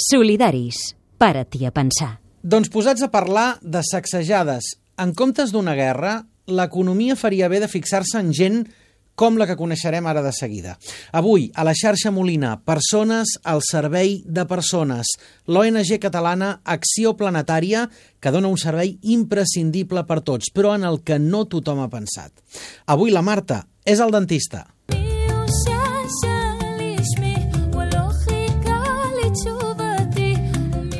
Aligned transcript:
Solidaris. 0.00 0.96
Para-t'hi 1.20 1.66
a 1.68 1.70
pensar. 1.76 2.14
Doncs 2.40 2.70
posats 2.72 3.02
a 3.04 3.10
parlar 3.12 3.58
de 3.60 3.82
sacsejades. 3.84 4.64
En 4.96 5.12
comptes 5.12 5.52
d'una 5.52 5.74
guerra, 5.76 6.22
l'economia 6.48 7.18
faria 7.20 7.50
bé 7.52 7.60
de 7.60 7.68
fixar-se 7.68 8.16
en 8.16 8.30
gent 8.32 8.62
com 9.20 9.36
la 9.36 9.44
que 9.44 9.58
coneixerem 9.60 10.06
ara 10.08 10.22
de 10.24 10.32
seguida. 10.32 10.78
Avui, 11.12 11.50
a 11.52 11.66
la 11.68 11.74
xarxa 11.76 12.08
Molina, 12.08 12.54
persones 12.64 13.34
al 13.44 13.60
servei 13.60 14.22
de 14.24 14.46
persones. 14.48 15.12
L'ONG 15.44 15.98
catalana 16.00 16.54
Acció 16.64 17.12
Planetària, 17.20 17.84
que 18.20 18.32
dona 18.32 18.48
un 18.48 18.56
servei 18.56 18.96
imprescindible 19.02 20.06
per 20.08 20.22
tots, 20.24 20.48
però 20.48 20.72
en 20.78 20.88
el 20.88 21.02
que 21.04 21.20
no 21.20 21.44
tothom 21.44 21.84
ha 21.84 21.92
pensat. 21.92 22.32
Avui 22.88 23.12
la 23.12 23.20
Marta 23.20 23.66
és 23.84 24.00
el 24.00 24.16
dentista. 24.16 24.64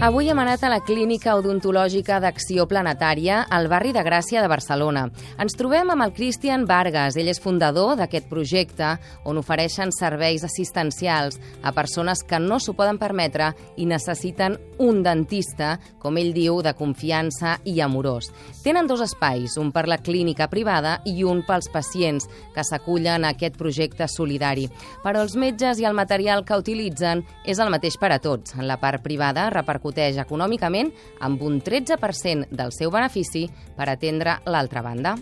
Avui 0.00 0.30
hem 0.32 0.38
anat 0.40 0.62
a 0.64 0.70
la 0.72 0.78
Clínica 0.80 1.34
Odontològica 1.36 2.22
d'Acció 2.24 2.64
Planetària 2.64 3.42
al 3.52 3.66
barri 3.68 3.90
de 3.92 4.00
Gràcia 4.00 4.40
de 4.40 4.48
Barcelona. 4.48 5.02
Ens 5.36 5.52
trobem 5.60 5.90
amb 5.92 6.06
el 6.06 6.14
Cristian 6.16 6.62
Vargas. 6.64 7.18
Ell 7.20 7.28
és 7.28 7.40
fundador 7.44 7.98
d'aquest 8.00 8.30
projecte 8.30 8.94
on 9.28 9.36
ofereixen 9.36 9.92
serveis 9.92 10.40
assistencials 10.48 11.36
a 11.60 11.74
persones 11.76 12.22
que 12.24 12.40
no 12.40 12.56
s'ho 12.56 12.72
poden 12.78 12.96
permetre 12.96 13.50
i 13.76 13.84
necessiten 13.84 14.56
un 14.80 15.02
dentista, 15.04 15.74
com 16.00 16.16
ell 16.16 16.32
diu, 16.32 16.62
de 16.64 16.72
confiança 16.78 17.58
i 17.68 17.82
amorós. 17.84 18.30
Tenen 18.64 18.88
dos 18.88 19.04
espais, 19.04 19.58
un 19.60 19.68
per 19.68 19.84
la 19.84 20.00
clínica 20.00 20.48
privada 20.48 21.02
i 21.04 21.26
un 21.28 21.44
pels 21.44 21.68
pacients 21.68 22.24
que 22.56 22.64
s'acullen 22.64 23.28
a 23.28 23.34
aquest 23.36 23.60
projecte 23.60 24.08
solidari. 24.08 24.64
Però 25.04 25.20
els 25.20 25.36
metges 25.36 25.76
i 25.76 25.84
el 25.84 25.92
material 25.92 26.46
que 26.48 26.56
utilitzen 26.56 27.20
és 27.44 27.60
el 27.60 27.68
mateix 27.68 28.00
per 28.00 28.14
a 28.16 28.20
tots. 28.24 28.56
En 28.56 28.64
la 28.64 28.80
part 28.80 29.04
privada 29.04 29.50
repercuteix 29.52 29.89
repercuteix 29.90 30.18
econòmicament 30.22 30.92
amb 31.20 31.42
un 31.42 31.60
13% 31.60 32.50
del 32.50 32.72
seu 32.72 32.90
benefici 32.90 33.48
per 33.76 33.88
atendre 33.88 34.40
l'altra 34.46 34.82
banda. 34.82 35.16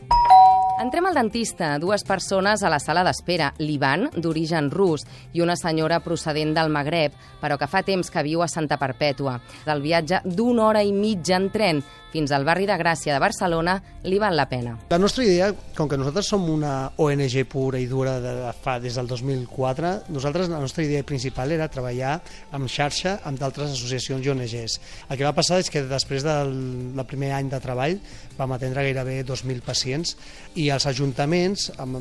Entrem 0.79 1.09
al 1.09 1.17
dentista, 1.17 1.73
dues 1.83 2.05
persones 2.07 2.63
a 2.63 2.69
la 2.71 2.79
sala 2.79 3.03
d'espera, 3.03 3.49
l'Ivan, 3.59 4.05
d'origen 4.15 4.69
rus, 4.71 5.03
i 5.35 5.43
una 5.43 5.57
senyora 5.59 5.99
procedent 6.05 6.53
del 6.55 6.71
Magreb, 6.71 7.17
però 7.43 7.57
que 7.59 7.67
fa 7.67 7.83
temps 7.83 8.13
que 8.15 8.23
viu 8.23 8.45
a 8.45 8.47
Santa 8.47 8.79
Perpètua. 8.79 9.41
Del 9.67 9.83
viatge 9.83 10.21
d'una 10.23 10.69
hora 10.69 10.85
i 10.87 10.95
mitja 10.95 11.35
en 11.35 11.51
tren 11.51 11.83
fins 12.13 12.33
al 12.33 12.45
barri 12.47 12.67
de 12.69 12.77
Gràcia 12.79 13.15
de 13.15 13.21
Barcelona 13.21 13.75
li 14.09 14.19
val 14.21 14.37
la 14.37 14.47
pena. 14.49 14.77
La 14.89 15.01
nostra 15.01 15.25
idea, 15.27 15.51
com 15.77 15.89
que 15.91 15.99
nosaltres 16.01 16.31
som 16.31 16.47
una 16.49 16.91
ONG 16.97 17.37
pura 17.51 17.81
i 17.81 17.89
dura 17.91 18.17
de, 18.23 18.35
fa 18.63 18.79
des 18.81 18.97
del 18.97 19.11
2004, 19.11 19.93
nosaltres 20.15 20.49
la 20.49 20.61
nostra 20.63 20.85
idea 20.87 21.05
principal 21.05 21.53
era 21.53 21.69
treballar 21.69 22.19
amb 22.57 22.71
xarxa 22.73 23.19
amb 23.29 23.41
d'altres 23.41 23.75
associacions 23.75 24.25
i 24.25 24.33
ONGs. 24.33 24.79
El 25.09 25.19
que 25.19 25.27
va 25.27 25.35
passar 25.37 25.61
és 25.61 25.71
que 25.73 25.85
després 25.89 26.25
del 26.25 27.05
primer 27.09 27.35
any 27.37 27.53
de 27.53 27.61
treball 27.61 27.99
vam 28.39 28.57
atendre 28.57 28.87
gairebé 28.87 29.21
2.000 29.27 29.65
pacients 29.67 30.17
i 30.55 30.68
els 30.75 30.87
ajuntaments, 30.91 31.71
amb, 31.79 31.99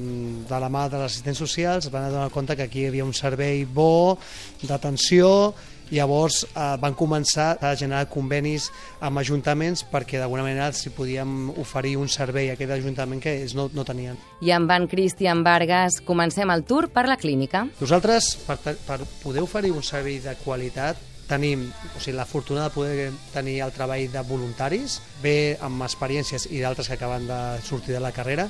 de 0.50 0.60
la 0.60 0.70
mà 0.74 0.88
de 0.90 1.02
les 1.02 1.12
assistents 1.12 1.42
socials, 1.44 1.90
van 1.94 2.12
donar 2.12 2.30
compte 2.34 2.56
que 2.56 2.68
aquí 2.68 2.86
hi 2.86 2.92
havia 2.92 3.08
un 3.08 3.16
servei 3.16 3.66
bo, 3.66 4.18
d'atenció, 4.64 5.54
Llavors 5.92 6.42
eh, 6.44 6.76
van 6.82 6.96
començar 6.98 7.54
a 7.64 7.74
generar 7.80 8.08
convenis 8.12 8.68
amb 9.04 9.22
ajuntaments 9.22 9.86
perquè 9.92 10.20
d'alguna 10.20 10.44
manera 10.44 10.72
si 10.76 10.92
podíem 10.92 11.52
oferir 11.56 11.96
un 12.00 12.12
servei 12.12 12.50
a 12.52 12.58
aquest 12.58 12.74
ajuntament 12.76 13.22
que 13.24 13.38
ells 13.42 13.56
no, 13.56 13.70
no 13.74 13.86
tenien. 13.88 14.18
I 14.44 14.52
amb 14.56 14.72
en 14.76 14.88
Cristian 14.92 15.46
Vargas 15.48 16.02
comencem 16.06 16.52
el 16.52 16.66
tour 16.68 16.90
per 16.92 17.08
la 17.08 17.18
clínica. 17.20 17.66
Nosaltres, 17.80 18.34
per, 18.48 18.60
per 18.60 19.00
poder 19.24 19.46
oferir 19.46 19.72
un 19.72 19.86
servei 19.86 20.20
de 20.24 20.36
qualitat, 20.44 21.00
tenim 21.28 21.68
o 21.70 22.00
sigui, 22.00 22.16
la 22.18 22.26
fortuna 22.26 22.66
de 22.66 22.74
poder 22.74 23.12
tenir 23.34 23.60
el 23.66 23.74
treball 23.76 24.08
de 24.12 24.24
voluntaris, 24.28 25.00
bé 25.22 25.58
amb 25.62 25.84
experiències 25.86 26.48
i 26.52 26.64
d'altres 26.64 26.88
que 26.88 26.98
acaben 26.98 27.28
de 27.28 27.40
sortir 27.68 27.96
de 27.98 28.04
la 28.04 28.14
carrera, 28.16 28.48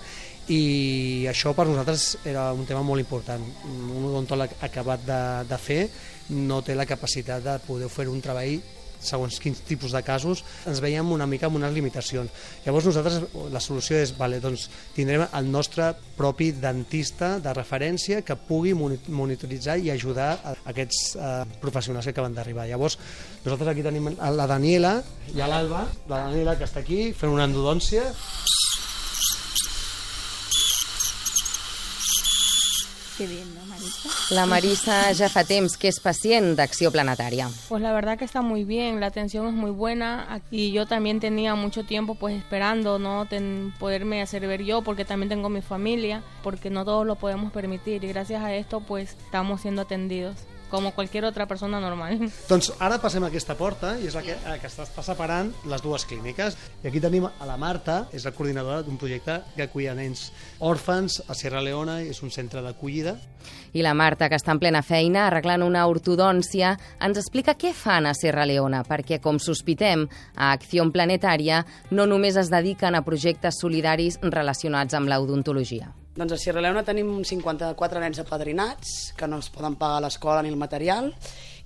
i 0.47 1.25
això 1.27 1.51
per 1.51 1.65
nosaltres 1.67 2.21
era 2.23 2.53
un 2.55 2.63
tema 2.65 2.85
molt 2.85 3.03
important. 3.03 3.43
Un 3.67 4.05
odontòleg 4.13 4.55
acabat 4.63 5.03
de, 5.03 5.21
de 5.49 5.59
fer 5.59 5.81
no 6.29 6.61
té 6.63 6.75
la 6.75 6.87
capacitat 6.87 7.43
de 7.43 7.57
poder 7.67 7.89
fer 7.91 8.07
un 8.07 8.21
treball 8.23 8.61
segons 9.03 9.39
quins 9.43 9.61
tipus 9.67 9.93
de 9.95 10.01
casos, 10.05 10.43
ens 10.67 10.81
veiem 10.83 11.11
una 11.11 11.27
mica 11.29 11.47
amb 11.47 11.59
unes 11.59 11.73
limitacions. 11.75 12.31
Llavors 12.65 12.89
nosaltres 12.89 13.21
la 13.53 13.61
solució 13.63 13.99
és, 14.01 14.13
vale, 14.17 14.41
doncs 14.43 14.67
tindrem 14.95 15.25
el 15.27 15.51
nostre 15.51 15.91
propi 16.17 16.51
dentista 16.51 17.35
de 17.43 17.53
referència 17.53 18.23
que 18.25 18.37
pugui 18.47 18.73
monitoritzar 18.73 19.77
i 19.79 19.91
ajudar 19.93 20.29
a 20.41 20.55
aquests 20.73 21.15
eh, 21.15 21.31
professionals 21.61 22.07
que 22.07 22.15
acaben 22.15 22.35
d'arribar. 22.37 22.67
Llavors 22.69 22.97
nosaltres 23.45 23.73
aquí 23.73 23.85
tenim 23.85 24.11
la 24.17 24.49
Daniela 24.49 24.97
i 25.33 25.39
l'Alba, 25.39 25.85
la 26.09 26.25
Daniela 26.27 26.57
que 26.57 26.67
està 26.67 26.81
aquí 26.83 27.11
fent 27.17 27.33
una 27.33 27.47
endodòncia 27.47 28.09
Qué 33.17 33.25
bien, 33.25 33.55
¿no, 33.55 33.65
Marisa? 33.65 34.09
La 34.35 34.45
Marisa 34.45 35.11
ya 35.11 35.27
fa 35.27 35.43
temps 35.43 35.75
que 35.75 35.87
es 35.87 35.99
paciente 35.99 36.55
de 36.55 36.61
Acción 36.61 36.91
Planetaria. 36.91 37.49
Pues 37.67 37.81
la 37.81 37.91
verdad 37.91 38.15
que 38.15 38.25
está 38.25 38.43
muy 38.43 38.63
bien, 38.63 38.99
la 38.99 39.07
atención 39.07 39.47
es 39.47 39.53
muy 39.53 39.71
buena 39.71 40.41
y 40.51 40.71
yo 40.71 40.85
también 40.85 41.19
tenía 41.19 41.55
mucho 41.55 41.83
tiempo 41.83 42.13
pues 42.13 42.37
esperando 42.37 42.99
no 42.99 43.25
Ten, 43.25 43.73
poderme 43.79 44.21
hacer 44.21 44.45
ver 44.45 44.63
yo 44.63 44.83
porque 44.83 45.03
también 45.03 45.29
tengo 45.29 45.49
mi 45.49 45.61
familia, 45.61 46.21
porque 46.43 46.69
no 46.69 46.85
todos 46.85 47.07
lo 47.07 47.15
podemos 47.15 47.51
permitir 47.51 48.03
y 48.03 48.07
gracias 48.07 48.43
a 48.43 48.53
esto 48.53 48.81
pues 48.81 49.17
estamos 49.25 49.61
siendo 49.61 49.81
atendidos. 49.81 50.35
Com 50.71 50.89
qualsevol 50.91 51.29
altra 51.29 51.47
persona 51.47 51.79
normal. 51.83 52.19
Doncs 52.51 52.71
ara 52.79 52.99
passem 53.03 53.23
a 53.23 53.31
aquesta 53.31 53.55
porta 53.59 53.95
i 54.01 54.07
és 54.09 54.15
la 54.17 54.23
que, 54.25 54.37
la 54.45 54.57
que 54.61 54.69
està, 54.69 54.87
està 54.87 55.03
separant 55.05 55.51
les 55.69 55.83
dues 55.83 56.05
clíniques. 56.09 56.57
I 56.83 56.89
aquí 56.89 57.01
tenim 57.03 57.27
a 57.27 57.47
la 57.47 57.57
Marta, 57.57 58.05
és 58.15 58.25
la 58.27 58.33
coordinadora 58.35 58.83
d'un 58.85 58.97
projecte 58.99 59.41
que 59.55 59.67
acull 59.67 59.87
nens 59.97 60.31
òrfans 60.59 61.21
a 61.27 61.35
Sierra 61.37 61.61
Leona, 61.63 62.01
és 62.03 62.21
un 62.23 62.33
centre 62.33 62.61
d'acollida. 62.65 63.15
I 63.73 63.83
la 63.85 63.93
Marta, 63.93 64.27
que 64.29 64.35
està 64.39 64.51
en 64.55 64.59
plena 64.59 64.81
feina 64.83 65.27
arreglant 65.27 65.63
una 65.63 65.85
ortodòncia, 65.87 66.73
ens 67.03 67.19
explica 67.21 67.55
què 67.59 67.73
fan 67.77 68.07
a 68.09 68.15
Sierra 68.17 68.47
Leona, 68.47 68.83
perquè, 68.87 69.21
com 69.23 69.39
sospitem, 69.39 70.07
a 70.35 70.51
Acció 70.55 70.83
Planetària 70.91 71.63
no 71.91 72.05
només 72.09 72.37
es 72.39 72.51
dediquen 72.53 72.95
a 72.95 73.03
projectes 73.05 73.61
solidaris 73.61 74.19
relacionats 74.23 74.97
amb 74.97 75.09
l'odontologia. 75.11 75.93
Doncs 76.17 76.33
a 76.33 76.37
Sierra 76.41 76.63
Leona 76.65 76.81
tenim 76.81 77.11
54 77.21 77.99
nens 78.01 78.17
apadrinats 78.23 79.11
que 79.13 79.27
no 79.29 79.37
es 79.37 79.51
poden 79.53 79.75
pagar 79.77 79.99
l'escola 80.01 80.41
ni 80.41 80.49
el 80.49 80.57
material 80.57 81.11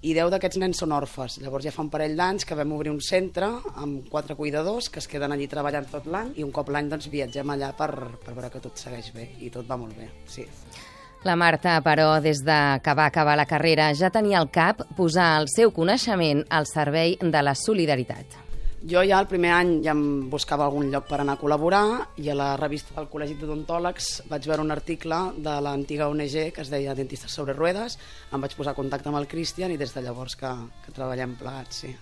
i 0.03 0.12
10 0.12 0.28
d'aquests 0.34 0.59
nens 0.59 0.81
són 0.81 0.91
orfes. 0.91 1.38
Llavors 1.39 1.63
ja 1.63 1.72
fa 1.72 1.85
un 1.85 1.91
parell 1.94 2.17
d'anys 2.19 2.44
que 2.44 2.57
vam 2.59 2.73
obrir 2.75 2.91
un 2.91 3.00
centre 3.00 3.47
amb 3.79 4.09
quatre 4.12 4.35
cuidadors 4.35 4.89
que 4.91 5.00
es 5.00 5.07
queden 5.07 5.31
allí 5.31 5.47
treballant 5.47 5.88
tot 5.88 6.12
l'any 6.12 6.34
i 6.35 6.44
un 6.44 6.51
cop 6.51 6.67
l'any 6.67 6.91
doncs, 6.91 7.07
viatgem 7.07 7.56
allà 7.56 7.72
per, 7.79 7.94
per 8.19 8.35
veure 8.35 8.51
que 8.51 8.59
tot 8.67 8.75
segueix 8.75 9.13
bé 9.16 9.29
i 9.39 9.53
tot 9.56 9.72
va 9.72 9.79
molt 9.79 9.95
bé, 9.95 10.12
sí. 10.28 10.44
La 11.23 11.38
Marta, 11.39 11.79
però, 11.85 12.18
des 12.19 12.44
de 12.44 12.59
que 12.83 12.95
va 12.97 13.07
acabar 13.07 13.39
la 13.39 13.47
carrera, 13.47 13.94
ja 13.95 14.12
tenia 14.12 14.41
al 14.44 14.51
cap 14.51 14.83
posar 15.00 15.38
el 15.39 15.47
seu 15.53 15.72
coneixement 15.72 16.44
al 16.50 16.68
servei 16.68 17.16
de 17.22 17.44
la 17.45 17.56
solidaritat. 17.56 18.50
Jo 18.81 19.03
ja 19.06 19.19
el 19.22 19.28
primer 19.30 19.52
any 19.53 19.75
ja 19.86 19.94
em 19.94 20.30
buscava 20.31 20.66
algun 20.66 20.88
lloc 20.90 21.06
per 21.06 21.19
anar 21.22 21.36
a 21.38 21.42
col·laborar 21.42 21.84
i 22.18 22.31
a 22.34 22.38
la 22.38 22.56
revista 22.58 22.96
del 22.97 23.12
Col·legi 23.14 23.38
d'Odontòlegs 23.38 24.09
vaig 24.31 24.50
veure 24.50 24.66
un 24.66 24.74
article 24.74 25.22
de 25.38 25.56
l'antiga 25.62 26.09
ONG 26.09 26.50
que 26.56 26.66
es 26.66 26.74
deia 26.74 26.97
Dentistes 26.97 27.38
sobre 27.38 27.53
Ruedes, 27.53 28.00
em 28.34 28.42
vaig 28.42 28.58
posar 28.58 28.74
en 28.74 28.81
contacte 28.81 29.14
amb 29.14 29.22
el 29.22 29.30
Cristian 29.30 29.69
i 29.69 29.78
des 29.78 29.94
de 29.94 30.02
llavors 30.02 30.34
que, 30.34 30.56
que 30.81 30.96
treballem 30.97 31.38
plegats, 31.38 31.84
sí. 31.86 31.94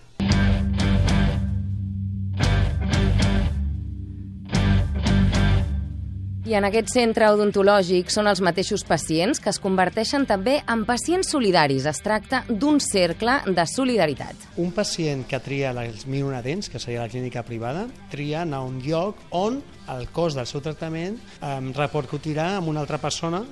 I 6.49 6.55
en 6.57 6.65
aquest 6.65 6.87
centre 6.89 7.27
odontològic 7.29 8.09
són 8.09 8.25
els 8.25 8.39
mateixos 8.41 8.81
pacients 8.81 9.37
que 9.37 9.51
es 9.51 9.59
converteixen 9.61 10.23
també 10.25 10.55
en 10.65 10.81
pacients 10.87 11.29
solidaris. 11.29 11.85
Es 11.85 11.99
tracta 12.01 12.39
d'un 12.49 12.79
cercle 12.81 13.35
de 13.45 13.65
solidaritat. 13.69 14.47
Un 14.57 14.71
pacient 14.73 15.21
que 15.29 15.37
tria 15.45 15.69
els 15.69 16.07
dents, 16.07 16.71
que 16.73 16.81
seria 16.81 17.03
la 17.03 17.11
clínica 17.11 17.43
privada, 17.45 17.85
tria 18.09 18.41
anar 18.41 18.63
a 18.63 18.65
un 18.65 18.81
lloc 18.81 19.21
on 19.29 19.61
el 19.93 20.09
cost 20.09 20.41
del 20.41 20.47
seu 20.49 20.61
tractament 20.65 21.19
eh, 21.19 21.59
repercutirà 21.77 22.57
en 22.57 22.67
una 22.73 22.81
altra 22.81 22.97
persona 22.97 23.43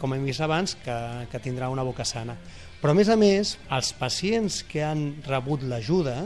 com 0.00 0.14
hem 0.14 0.24
vist 0.24 0.40
abans, 0.40 0.78
que, 0.80 0.96
que 1.28 1.42
tindrà 1.44 1.68
una 1.68 1.84
boca 1.84 2.04
sana. 2.08 2.38
Però, 2.80 2.92
a 2.92 2.96
més 2.96 3.08
a 3.12 3.16
més, 3.20 3.58
els 3.68 3.92
pacients 4.00 4.62
que 4.64 4.80
han 4.84 5.10
rebut 5.28 5.60
l'ajuda 5.64 6.22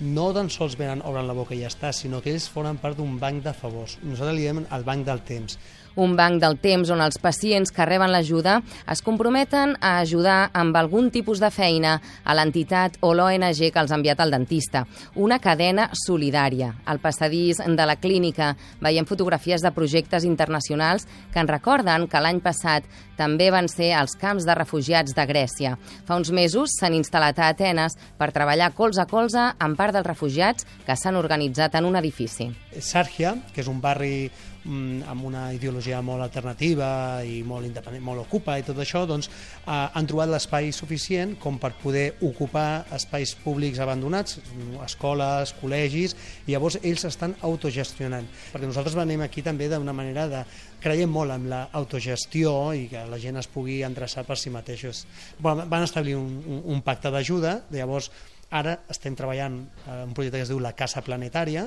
no 0.00 0.32
tan 0.34 0.50
sols 0.50 0.74
venen, 0.78 1.02
obren 1.06 1.28
la 1.28 1.36
boca 1.36 1.54
i 1.54 1.60
ja 1.62 1.70
està, 1.70 1.92
sinó 1.92 2.20
que 2.22 2.32
ells 2.32 2.48
formen 2.50 2.80
part 2.82 2.98
d'un 2.98 3.18
banc 3.20 3.44
de 3.44 3.52
favors. 3.54 3.98
Nosaltres 4.02 4.36
li 4.36 4.46
diem 4.46 4.64
el 4.64 4.86
banc 4.86 5.06
del 5.06 5.22
temps. 5.26 5.58
Un 5.96 6.16
banc 6.16 6.40
del 6.42 6.58
temps 6.58 6.90
on 6.90 7.02
els 7.04 7.18
pacients 7.22 7.72
que 7.74 7.86
reben 7.86 8.12
l'ajuda 8.12 8.60
es 8.90 9.02
comprometen 9.04 9.76
a 9.80 9.98
ajudar 10.00 10.50
amb 10.52 10.76
algun 10.76 11.10
tipus 11.14 11.40
de 11.42 11.50
feina 11.54 11.98
a 12.24 12.34
l'entitat 12.34 12.98
o 13.00 13.12
l'ONG 13.14 13.70
que 13.70 13.80
els 13.80 13.92
ha 13.92 13.98
enviat 13.98 14.20
al 14.20 14.34
dentista. 14.34 14.84
Una 15.14 15.38
cadena 15.38 15.88
solidària. 16.04 16.72
Al 16.84 17.00
passadís 17.00 17.60
de 17.64 17.86
la 17.86 17.96
clínica 17.96 18.54
veiem 18.80 19.06
fotografies 19.06 19.62
de 19.62 19.72
projectes 19.72 20.24
internacionals 20.24 21.06
que 21.32 21.42
ens 21.42 21.50
recorden 21.50 22.08
que 22.08 22.22
l'any 22.22 22.40
passat 22.44 22.88
també 23.18 23.50
van 23.54 23.68
ser 23.70 23.92
als 23.94 24.16
camps 24.18 24.46
de 24.46 24.54
refugiats 24.58 25.14
de 25.14 25.26
Grècia. 25.26 25.76
Fa 26.06 26.18
uns 26.18 26.32
mesos 26.34 26.74
s'han 26.78 26.96
instal·lat 26.98 27.38
a 27.38 27.52
Atenes 27.54 27.94
per 28.18 28.32
treballar 28.34 28.72
colze 28.74 29.02
a 29.02 29.06
colze 29.10 29.44
amb 29.58 29.78
part 29.78 29.94
dels 29.94 30.06
refugiats 30.06 30.66
que 30.86 30.96
s'han 30.96 31.20
organitzat 31.20 31.78
en 31.78 31.86
un 31.86 31.96
edifici. 32.00 32.50
Sàrgia, 32.80 33.36
que 33.54 33.62
és 33.62 33.70
un 33.70 33.80
barri 33.80 34.30
mm, 34.64 35.04
amb 35.10 35.30
una 35.30 35.46
ideologia 35.54 35.83
molt 36.04 36.24
alternativa 36.24 37.22
i 37.26 37.42
molt 37.46 37.66
independent, 37.68 38.02
molt 38.04 38.24
ocupa 38.24 38.56
i 38.58 38.64
tot 38.66 38.78
això, 38.80 39.04
doncs 39.06 39.28
eh, 39.28 39.70
han 39.70 40.08
trobat 40.08 40.32
l'espai 40.32 40.72
suficient 40.72 41.36
com 41.42 41.58
per 41.60 41.74
poder 41.82 42.06
ocupar 42.24 42.84
espais 42.96 43.34
públics 43.44 43.80
abandonats, 43.82 44.38
escoles, 44.84 45.54
col·legis, 45.60 46.16
i 46.46 46.54
llavors 46.54 46.78
ells 46.82 47.04
estan 47.08 47.36
autogestionant. 47.44 48.28
Perquè 48.52 48.70
nosaltres 48.70 48.96
venim 48.96 49.24
aquí 49.24 49.44
també 49.44 49.68
d'una 49.68 49.96
manera 49.96 50.28
de 50.30 50.44
creiem 50.84 51.10
molt 51.10 51.32
en 51.32 51.48
l'autogestió 51.48 52.72
i 52.76 52.86
que 52.92 53.04
la 53.08 53.20
gent 53.20 53.40
es 53.40 53.48
pugui 53.48 53.82
endreçar 53.86 54.24
per 54.28 54.36
si 54.40 54.52
mateixos. 54.52 55.04
Bueno, 55.38 55.64
van 55.68 55.84
establir 55.86 56.16
un, 56.20 56.40
un, 56.44 56.62
un 56.76 56.82
pacte 56.84 57.12
d'ajuda, 57.12 57.62
llavors 57.72 58.10
Ara 58.54 58.76
estem 58.92 59.16
treballant 59.18 59.56
en 59.90 60.00
un 60.08 60.14
projecte 60.14 60.38
que 60.38 60.44
es 60.46 60.50
diu 60.52 60.60
la 60.62 60.74
Casa 60.78 61.02
Planetària 61.02 61.64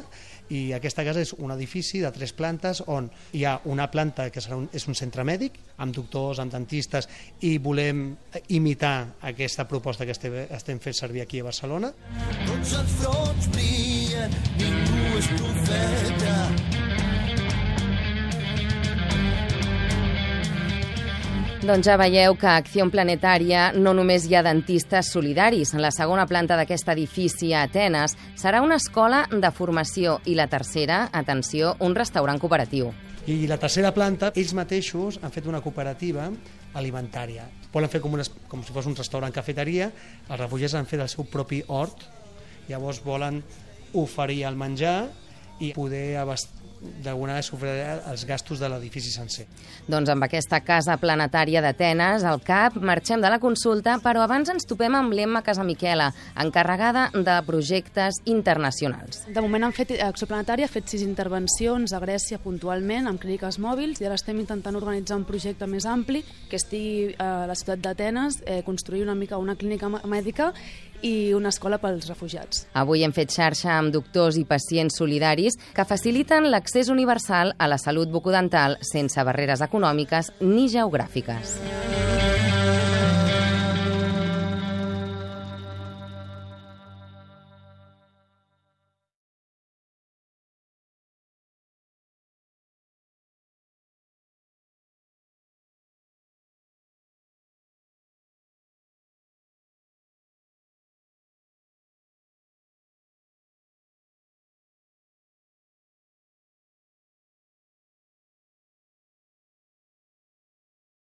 i 0.56 0.72
aquesta 0.76 1.04
casa 1.04 1.20
és 1.26 1.34
un 1.36 1.52
edifici 1.52 2.00
de 2.00 2.12
tres 2.16 2.32
plantes 2.38 2.80
on 2.88 3.10
hi 3.36 3.44
ha 3.44 3.58
una 3.68 3.90
planta 3.92 4.30
que 4.32 4.40
serà 4.44 4.56
un, 4.62 4.70
és 4.72 4.88
un 4.88 4.96
centre 4.96 5.26
mèdic 5.28 5.60
amb 5.84 5.96
doctors, 5.96 6.40
amb 6.40 6.54
dentistes 6.54 7.10
i 7.44 7.58
volem 7.60 8.06
imitar 8.56 8.96
aquesta 9.28 9.68
proposta 9.68 10.08
que 10.08 10.16
estem, 10.16 10.40
estem 10.48 10.80
fent 10.80 10.96
servir 10.96 11.26
aquí 11.26 11.44
a 11.44 11.50
Barcelona. 11.50 11.92
Tots 12.48 12.78
els 12.80 12.96
fronts 13.02 13.52
brillen, 13.52 14.40
ningú 14.62 15.20
és 15.20 15.32
profeta, 15.36 16.17
Doncs 21.68 21.84
ja 21.84 21.98
veieu 22.00 22.38
que 22.40 22.48
a 22.48 22.62
Acció 22.62 22.86
Planetària 22.88 23.74
no 23.76 23.92
només 23.92 24.24
hi 24.24 24.38
ha 24.38 24.44
dentistes 24.46 25.10
solidaris. 25.12 25.74
La 25.76 25.90
segona 25.92 26.24
planta 26.24 26.56
d'aquest 26.56 26.88
edifici 26.94 27.50
a 27.52 27.66
Atenes 27.68 28.14
serà 28.40 28.62
una 28.64 28.78
escola 28.80 29.26
de 29.28 29.50
formació 29.52 30.14
i 30.24 30.38
la 30.40 30.46
tercera, 30.48 31.02
atenció, 31.12 31.74
un 31.84 31.98
restaurant 31.98 32.40
cooperatiu. 32.40 32.94
I 33.28 33.50
la 33.52 33.58
tercera 33.60 33.92
planta, 33.92 34.30
ells 34.40 34.54
mateixos 34.56 35.20
han 35.20 35.36
fet 35.36 35.50
una 35.52 35.60
cooperativa 35.60 36.30
alimentària. 36.80 37.50
Volen 37.74 37.92
fer 37.92 38.00
com, 38.00 38.16
una, 38.16 38.24
com 38.48 38.64
si 38.64 38.72
fos 38.72 38.88
un 38.88 38.96
restaurant 38.96 39.36
cafeteria, 39.36 39.90
els 40.30 40.40
refugiats 40.40 40.78
han 40.80 40.88
fet 40.88 41.04
el 41.04 41.12
seu 41.12 41.28
propi 41.28 41.66
hort, 41.68 42.08
llavors 42.72 43.04
volen 43.04 43.42
oferir 43.92 44.46
el 44.48 44.56
menjar 44.56 45.02
i 45.60 45.74
poder 45.76 46.14
abast 46.24 46.56
d'alguna 46.82 47.38
manera 47.38 47.46
sofrirà 47.46 47.98
els 48.12 48.26
gastos 48.26 48.60
de 48.60 48.70
l'edifici 48.70 49.12
sencer. 49.14 49.46
Doncs 49.88 50.10
amb 50.10 50.26
aquesta 50.26 50.60
casa 50.66 50.98
planetària 51.02 51.62
d'Atenes, 51.64 52.26
al 52.28 52.42
CAP, 52.46 52.80
marxem 52.82 53.22
de 53.22 53.32
la 53.32 53.40
consulta, 53.40 53.98
però 54.04 54.24
abans 54.26 54.50
ens 54.50 54.68
topem 54.68 54.96
amb 54.98 55.14
l'Emma 55.14 55.44
Casamiquela, 55.46 56.12
encarregada 56.40 57.08
de 57.14 57.38
projectes 57.48 58.22
internacionals. 58.26 59.24
De 59.28 59.44
moment 59.44 59.68
han 59.68 59.76
fet, 59.76 59.96
Acció 60.04 60.28
Planetària 60.30 60.68
ha 60.68 60.72
fet 60.72 60.90
sis 60.90 61.06
intervencions 61.06 61.94
a 61.94 62.02
Grècia 62.04 62.42
puntualment 62.42 63.08
amb 63.08 63.22
clíniques 63.22 63.60
mòbils 63.64 64.02
i 64.02 64.10
ara 64.10 64.18
estem 64.18 64.40
intentant 64.42 64.76
organitzar 64.78 65.18
un 65.20 65.28
projecte 65.28 65.68
més 65.70 65.86
ampli 65.86 66.24
que 66.50 66.58
estigui 66.60 67.16
a 67.22 67.48
la 67.50 67.56
ciutat 67.56 67.84
d'Atenes, 67.84 68.42
eh, 68.46 68.62
construir 68.66 69.04
una 69.04 69.16
mica 69.16 69.38
una 69.38 69.56
clínica 69.56 69.90
mèdica 69.90 70.54
i 71.02 71.34
una 71.34 71.50
escola 71.54 71.80
pels 71.82 72.08
refugiats. 72.10 72.66
Avui 72.74 73.04
hem 73.06 73.14
fet 73.16 73.34
xarxa 73.34 73.74
amb 73.78 73.94
doctors 73.94 74.40
i 74.40 74.46
pacients 74.48 74.98
solidaris 74.98 75.60
que 75.76 75.86
faciliten 75.86 76.50
l'accés 76.52 76.90
universal 76.94 77.56
a 77.58 77.68
la 77.68 77.78
salut 77.82 78.12
bucodental 78.14 78.80
sense 78.82 79.24
barreres 79.24 79.62
econòmiques 79.66 80.34
ni 80.42 80.68
geogràfiques. 80.72 81.58